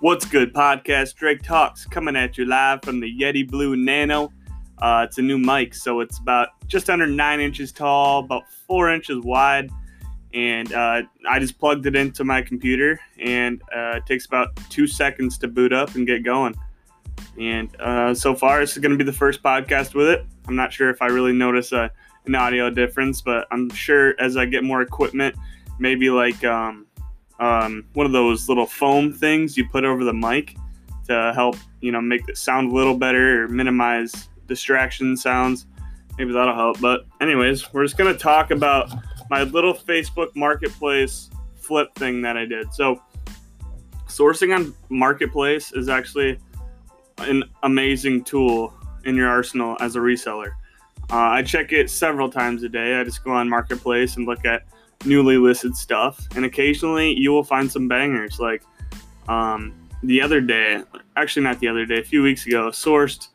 [0.00, 1.16] What's good, podcast?
[1.16, 4.32] Drake Talks coming at you live from the Yeti Blue Nano.
[4.78, 8.88] Uh, it's a new mic, so it's about just under nine inches tall, about four
[8.90, 9.68] inches wide,
[10.32, 14.86] and uh, I just plugged it into my computer, and uh, it takes about two
[14.86, 16.54] seconds to boot up and get going.
[17.38, 20.24] And uh, so far, this is going to be the first podcast with it.
[20.48, 21.90] I'm not sure if I really notice a,
[22.24, 25.36] an audio difference, but I'm sure as I get more equipment,
[25.78, 26.86] maybe like um,
[27.40, 30.56] um, one of those little foam things you put over the mic
[31.08, 35.66] to help you know make it sound a little better or minimize distraction sounds.
[36.18, 36.80] Maybe that'll help.
[36.80, 38.92] But anyways, we're just gonna talk about
[39.30, 42.72] my little Facebook Marketplace flip thing that I did.
[42.74, 43.02] So
[44.06, 46.38] sourcing on Marketplace is actually
[47.18, 50.52] an amazing tool in your arsenal as a reseller.
[51.10, 53.00] Uh, I check it several times a day.
[53.00, 54.62] I just go on Marketplace and look at
[55.04, 58.38] newly listed stuff, and occasionally you will find some bangers.
[58.38, 58.62] Like
[59.28, 60.82] um, the other day,
[61.16, 63.28] actually not the other day, a few weeks ago, sourced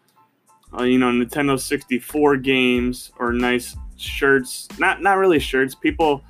[0.77, 4.67] uh, you know Nintendo 64 games or nice shirts.
[4.80, 5.75] Not not really shirts.
[5.75, 6.23] People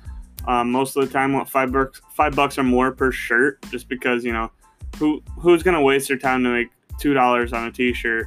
[0.46, 3.88] um, most of the time want five bucks five bucks or more per shirt, just
[3.88, 4.50] because you know
[4.98, 8.26] who who's gonna waste their time to make two dollars on a T-shirt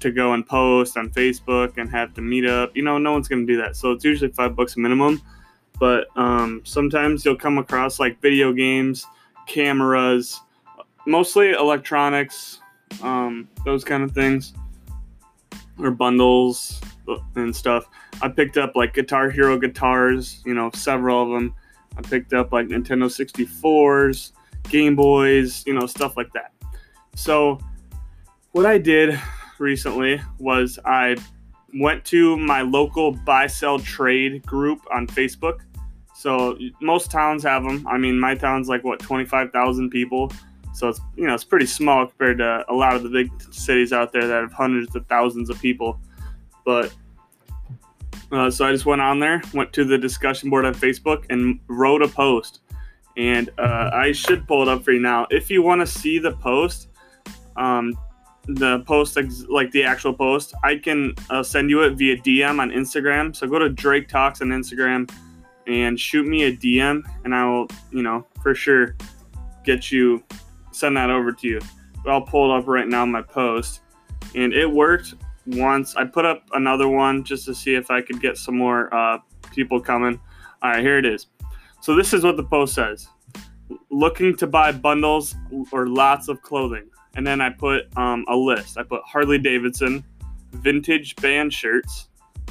[0.00, 2.76] to go and post on Facebook and have to meet up.
[2.76, 3.74] You know, no one's gonna do that.
[3.74, 5.20] So it's usually five bucks minimum
[5.78, 9.06] but um, sometimes you'll come across like video games,
[9.46, 10.40] cameras,
[11.06, 12.60] mostly electronics,
[13.02, 14.54] um, those kind of things,
[15.78, 16.80] or bundles
[17.36, 17.86] and stuff.
[18.20, 21.54] I picked up like Guitar Hero guitars, you know, several of them.
[21.96, 24.32] I picked up like Nintendo 64s,
[24.64, 26.52] Game Boys, you know, stuff like that.
[27.14, 27.58] So,
[28.52, 29.18] what I did
[29.58, 31.16] recently was I
[31.74, 35.60] went to my local buy sell trade group on Facebook
[36.18, 37.86] so most towns have them.
[37.86, 40.32] I mean, my town's like what twenty five thousand people,
[40.74, 43.92] so it's you know it's pretty small compared to a lot of the big cities
[43.92, 46.00] out there that have hundreds of thousands of people.
[46.64, 46.92] But
[48.32, 51.60] uh, so I just went on there, went to the discussion board on Facebook, and
[51.68, 52.62] wrote a post.
[53.16, 55.28] And uh, I should pull it up for you now.
[55.30, 56.88] If you want to see the post,
[57.54, 57.96] um,
[58.46, 59.16] the post
[59.48, 63.36] like the actual post, I can uh, send you it via DM on Instagram.
[63.36, 65.08] So go to Drake Talks on Instagram
[65.68, 68.96] and shoot me a DM, and I will, you know, for sure
[69.64, 70.24] get you
[70.72, 71.60] send that over to you.
[72.02, 73.82] But I'll pull it up right now in my post,
[74.34, 75.14] and it worked
[75.46, 75.94] once.
[75.94, 79.18] I put up another one just to see if I could get some more uh,
[79.52, 80.18] people coming.
[80.62, 81.26] All right, here it is.
[81.80, 83.08] So this is what the post says:
[83.90, 85.36] looking to buy bundles
[85.70, 88.78] or lots of clothing, and then I put um, a list.
[88.78, 90.02] I put Harley Davidson,
[90.52, 92.08] vintage band shirts,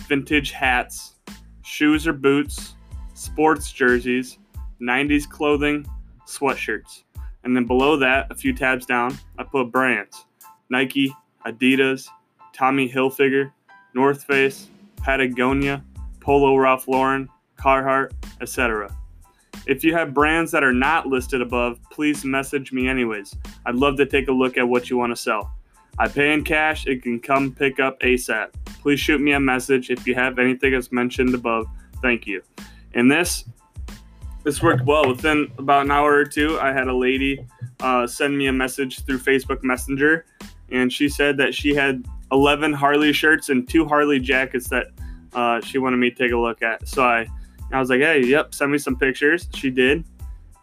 [0.07, 1.15] vintage hats,
[1.63, 2.75] shoes or boots
[3.17, 4.37] sports jerseys,
[4.81, 5.85] 90s clothing,
[6.25, 7.03] sweatshirts.
[7.43, 10.25] And then below that, a few tabs down, I put brands
[10.69, 11.13] Nike,
[11.45, 12.07] Adidas,
[12.53, 13.51] Tommy Hilfiger,
[13.93, 15.83] North Face, Patagonia,
[16.19, 18.11] Polo Ralph Lauren, Carhartt,
[18.41, 18.95] etc.
[19.65, 23.35] If you have brands that are not listed above, please message me anyways.
[23.65, 25.53] I'd love to take a look at what you want to sell.
[25.99, 28.49] I pay in cash, it can come pick up ASAP.
[28.81, 31.65] Please shoot me a message if you have anything that's mentioned above.
[32.01, 32.43] Thank you.
[32.93, 33.45] And this
[34.47, 35.05] this worked well.
[35.05, 37.45] Within about an hour or two, I had a lady
[37.81, 40.25] uh, send me a message through Facebook Messenger,
[40.71, 44.87] and she said that she had 11 Harley shirts and two Harley jackets that
[45.33, 46.87] uh, she wanted me to take a look at.
[46.87, 47.27] So I,
[47.73, 49.49] I was like, hey, yep, send me some pictures.
[49.53, 50.05] She did,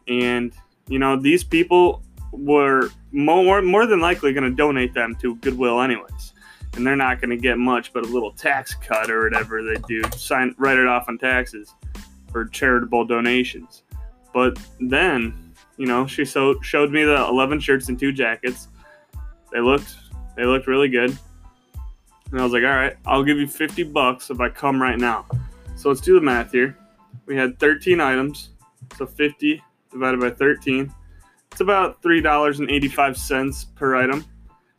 [0.09, 0.55] and
[0.89, 2.03] you know these people
[2.33, 6.33] were more more than likely going to donate them to Goodwill anyways.
[6.75, 9.77] And they're not going to get much but a little tax cut or whatever they
[9.87, 10.03] do.
[10.17, 11.75] Sign write it off on taxes
[12.35, 13.85] for charitable donations.
[14.33, 18.67] But then, you know, she so, showed me the 11 shirts and two jackets.
[19.53, 19.95] They looked
[20.37, 21.17] they looked really good.
[22.33, 24.99] And I was like, "All right, I'll give you 50 bucks if I come right
[24.99, 25.27] now."
[25.77, 26.77] So let's do the math here.
[27.27, 28.51] We had 13 items.
[28.99, 29.63] So 50
[29.93, 30.93] divided by 13.
[31.53, 34.25] It's about $3.85 per item.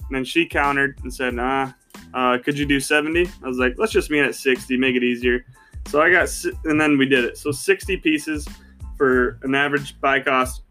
[0.07, 1.71] And then she countered and said, "Nah,
[2.13, 5.03] uh, could you do 70?" I was like, "Let's just meet at 60, make it
[5.03, 5.45] easier."
[5.87, 6.29] So I got,
[6.65, 7.37] and then we did it.
[7.37, 8.47] So 60 pieces
[8.97, 10.61] for an average buy cost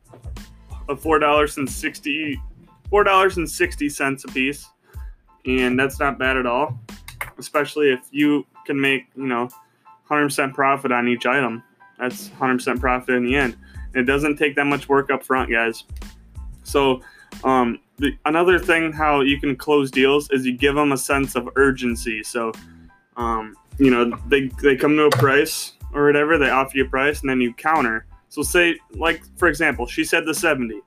[0.88, 2.40] of four dollars and sixty
[2.90, 4.68] four dollars and sixty cents a piece,
[5.46, 6.78] and that's not bad at all.
[7.38, 9.48] Especially if you can make you know
[10.08, 11.62] 100% profit on each item.
[11.98, 13.56] That's 100% profit in the end.
[13.94, 15.84] And it doesn't take that much work up front, guys.
[16.62, 17.00] So
[17.42, 21.36] um, the, another thing how you can close deals is you give them a sense
[21.36, 22.22] of urgency.
[22.22, 22.52] So
[23.16, 26.88] um, you know, they they come to a price or whatever, they offer you a
[26.88, 28.06] price, and then you counter.
[28.28, 30.80] So say, like for example, she said the seventy,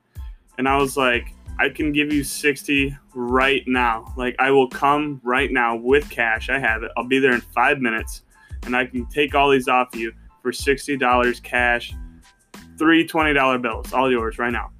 [0.57, 4.13] and I was like, I can give you 60 right now.
[4.15, 6.49] Like, I will come right now with cash.
[6.49, 6.91] I have it.
[6.95, 8.21] I'll be there in five minutes,
[8.63, 10.13] and I can take all these off you
[10.43, 11.93] for $60 cash,
[12.77, 14.71] three $20 bills, all yours right now.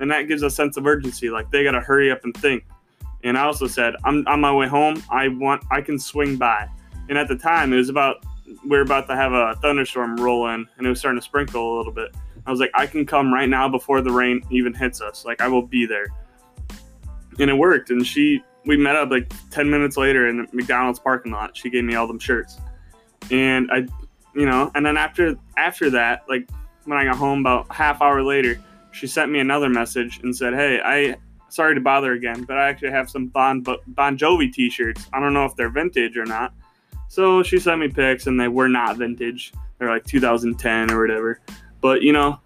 [0.00, 1.28] And that gives a sense of urgency.
[1.28, 2.64] Like, they got to hurry up and think.
[3.22, 5.02] And I also said, I'm on my way home.
[5.10, 6.66] I want, I can swing by.
[7.08, 8.24] And at the time, it was about,
[8.66, 11.76] we are about to have a thunderstorm roll in, and it was starting to sprinkle
[11.76, 12.14] a little bit.
[12.46, 15.24] I was like, I can come right now before the rain even hits us.
[15.24, 16.06] Like, I will be there.
[17.38, 17.90] And it worked.
[17.90, 21.56] And she, we met up like 10 minutes later in McDonald's parking lot.
[21.56, 22.58] She gave me all them shirts.
[23.30, 23.86] And I,
[24.34, 26.48] you know, and then after, after that, like
[26.84, 28.60] when I got home about half hour later,
[28.92, 31.16] she sent me another message and said, Hey, I,
[31.48, 35.08] sorry to bother again, but I actually have some Bon, bon Jovi t shirts.
[35.12, 36.54] I don't know if they're vintage or not.
[37.08, 39.52] So she sent me pics and they were not vintage.
[39.78, 41.40] They're like 2010 or whatever.
[41.80, 42.40] But you know,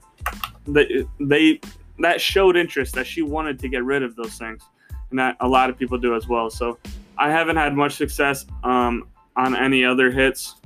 [0.67, 1.61] they they
[1.99, 4.63] that showed interest that she wanted to get rid of those things,
[5.11, 6.51] and that a lot of people do as well.
[6.51, 6.79] So
[7.19, 10.57] I haven't had much success um, on any other hits,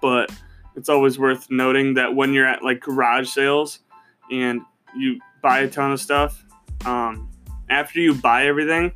[0.00, 0.32] but
[0.76, 3.80] it's always worth noting that when you're at like garage sales
[4.30, 4.62] and
[4.96, 6.44] you buy a ton of stuff,
[6.84, 7.28] um,
[7.68, 8.92] after you buy everything,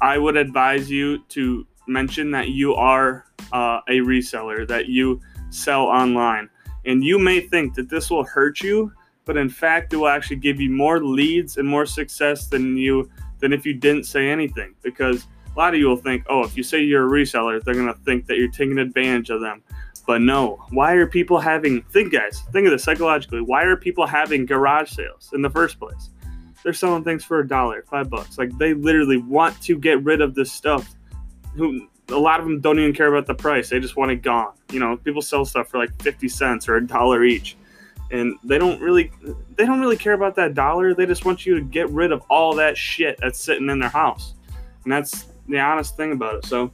[0.00, 5.20] I would advise you to mention that you are uh, a reseller, that you
[5.50, 6.48] sell online.
[6.84, 8.92] And you may think that this will hurt you,
[9.24, 13.10] but in fact, it will actually give you more leads and more success than you
[13.40, 14.74] than if you didn't say anything.
[14.82, 17.74] Because a lot of you will think, oh, if you say you're a reseller, they're
[17.74, 19.62] gonna think that you're taking advantage of them.
[20.06, 21.82] But no, why are people having?
[21.82, 23.42] Think, guys, think of this psychologically.
[23.42, 26.08] Why are people having garage sales in the first place?
[26.62, 28.38] They're selling things for a dollar, five bucks.
[28.38, 30.94] Like they literally want to get rid of this stuff.
[31.58, 33.68] Who a lot of them don't even care about the price.
[33.68, 34.54] They just want it gone.
[34.72, 37.56] You know, people sell stuff for like 50 cents or a dollar each.
[38.10, 39.12] And they don't really
[39.56, 40.94] they don't really care about that dollar.
[40.94, 43.90] They just want you to get rid of all that shit that's sitting in their
[43.90, 44.34] house.
[44.84, 46.46] And that's the honest thing about it.
[46.46, 46.72] So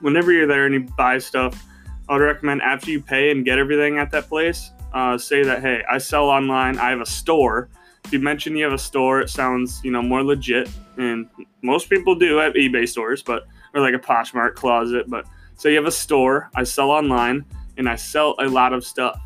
[0.00, 1.62] whenever you're there and you buy stuff,
[2.08, 5.60] I would recommend after you pay and get everything at that place, uh, say that
[5.60, 6.78] hey, I sell online.
[6.78, 7.68] I have a store.
[8.06, 11.28] If you mention you have a store, it sounds you know more legit, and
[11.60, 15.08] most people do at eBay stores, but or like a Poshmark closet.
[15.08, 15.26] But
[15.56, 17.44] so you have a store, I sell online,
[17.76, 19.20] and I sell a lot of stuff.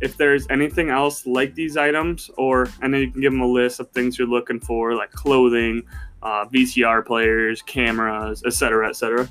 [0.00, 3.46] If there's anything else like these items, or and then you can give them a
[3.46, 5.82] list of things you're looking for, like clothing,
[6.22, 9.28] uh, VCR players, cameras, etc., etc.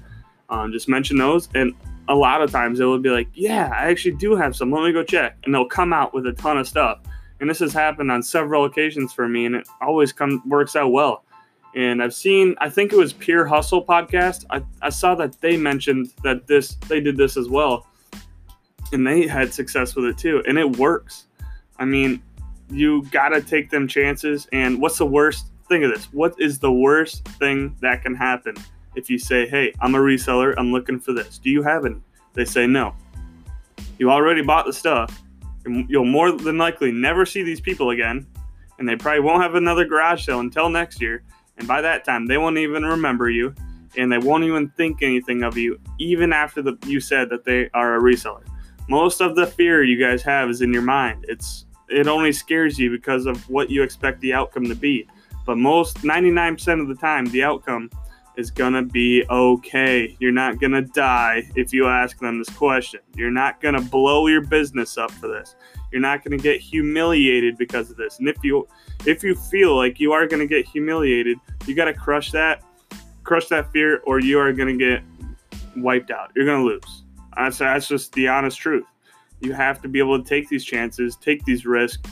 [0.50, 1.74] Um, just mention those, and
[2.08, 4.72] a lot of times it will be like, "Yeah, I actually do have some.
[4.72, 7.00] Let me go check," and they'll come out with a ton of stuff.
[7.42, 10.92] And this has happened on several occasions for me, and it always comes works out
[10.92, 11.26] well.
[11.76, 14.46] And I've seen, I think it was Pure Hustle podcast.
[14.50, 17.88] I, I saw that they mentioned that this, they did this as well.
[18.92, 20.44] And they had success with it too.
[20.48, 21.28] And it works.
[21.78, 22.22] I mean,
[22.70, 24.48] you got to take them chances.
[24.52, 26.06] And what's the worst thing of this?
[26.12, 28.56] What is the worst thing that can happen
[28.96, 31.38] if you say, hey, I'm a reseller, I'm looking for this?
[31.38, 31.94] Do you have it?
[32.34, 32.96] They say no.
[33.98, 35.22] You already bought the stuff.
[35.66, 38.28] You'll more than likely never see these people again.
[38.78, 41.24] And they probably won't have another garage sale until next year
[41.62, 43.54] and by that time, they won't even remember you
[43.96, 47.70] and they won't even think anything of you, even after the, you said that they
[47.76, 48.42] are a reseller.
[48.90, 51.24] Most of the fear you guys have is in your mind.
[51.28, 55.08] It's it only scares you because of what you expect the outcome to be.
[55.46, 57.92] But most 99% of the time, the outcome
[58.38, 60.16] is gonna be okay.
[60.20, 63.02] You're not gonna die if you ask them this question.
[63.16, 65.56] You're not gonna blow your business up for this.
[65.92, 68.20] You're not gonna get humiliated because of this.
[68.20, 68.68] And if you
[69.06, 72.64] if you feel like you are gonna get humiliated, you gotta crush that,
[73.24, 75.04] crush that fear, or you are gonna get
[75.76, 76.32] wiped out.
[76.36, 77.04] You're gonna lose.
[77.36, 78.86] That's that's just the honest truth.
[79.42, 82.10] You have to be able to take these chances, take these risks,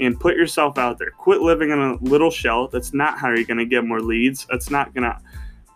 [0.00, 1.10] and put yourself out there.
[1.10, 2.68] Quit living in a little shell.
[2.68, 4.46] That's not how you're gonna get more leads.
[4.50, 5.18] That's not gonna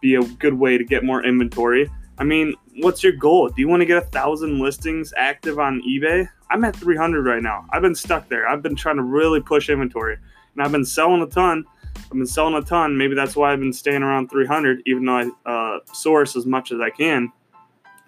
[0.01, 1.91] be a good way to get more inventory.
[2.19, 3.49] I mean, what's your goal?
[3.49, 6.29] Do you want to get a thousand listings active on eBay?
[6.51, 7.67] I'm at 300 right now.
[7.71, 8.49] I've been stuck there.
[8.49, 10.17] I've been trying to really push inventory,
[10.55, 11.65] and I've been selling a ton.
[11.97, 12.97] I've been selling a ton.
[12.97, 16.73] Maybe that's why I've been staying around 300, even though I uh, source as much
[16.73, 17.33] as I can.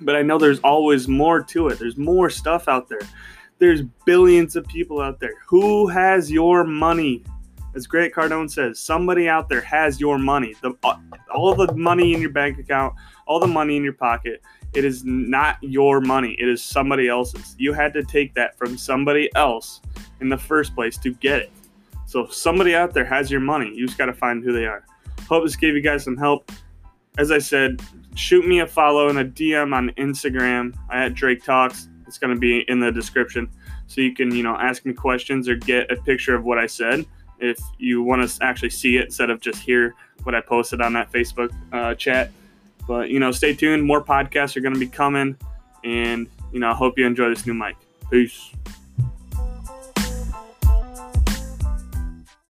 [0.01, 1.79] But I know there's always more to it.
[1.79, 3.01] There's more stuff out there.
[3.59, 5.35] There's billions of people out there.
[5.49, 7.25] Who has your money?
[7.79, 10.53] As Grant Cardone says, somebody out there has your money.
[10.63, 10.97] The, uh,
[11.33, 12.93] all the money in your bank account,
[13.25, 14.43] all the money in your pocket,
[14.75, 16.35] it is not your money.
[16.41, 17.55] It is somebody else's.
[17.57, 19.81] You had to take that from somebody else
[20.21, 21.53] in the first place to get it.
[22.07, 23.73] So somebody out there has your money.
[23.73, 24.85] You just got to find who they are.
[25.29, 26.51] Hope this gave you guys some help.
[27.17, 27.81] As I said,
[28.17, 31.89] shoot me a follow and a DM on Instagram at Drake Talks.
[32.09, 33.49] It's going to be in the description.
[33.87, 36.67] So you can, you know, ask me questions or get a picture of what I
[36.67, 37.07] said
[37.41, 40.93] if you want to actually see it instead of just hear what I posted on
[40.95, 42.31] that Facebook uh, chat.
[42.87, 43.85] But you know, stay tuned.
[43.85, 45.37] More podcasts are going to be coming,
[45.85, 47.77] and you know, I hope you enjoy this new mic.
[48.11, 48.51] Peace.